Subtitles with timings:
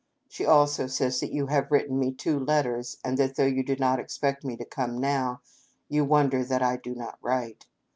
[0.27, 3.75] She also says that you have written me two letters; and that although you do
[3.75, 5.41] not expect me to come now,
[5.89, 7.67] you wonder that I do not write.